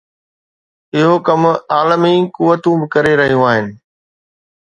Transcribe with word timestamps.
اهو 0.97 1.15
ڪم 1.27 1.41
عالمي 1.75 2.15
قوتون 2.35 2.75
به 2.81 2.87
ڪري 2.93 3.13
رهيون 3.19 3.43
آهن. 3.51 3.65